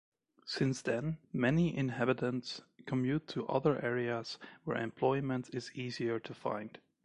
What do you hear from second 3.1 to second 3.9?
to other